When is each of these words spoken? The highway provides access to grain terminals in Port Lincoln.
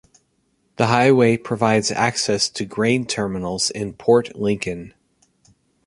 The 0.77 0.87
highway 0.87 1.37
provides 1.37 1.91
access 1.91 2.49
to 2.49 2.65
grain 2.65 3.05
terminals 3.05 3.69
in 3.69 3.93
Port 3.93 4.35
Lincoln. 4.35 4.95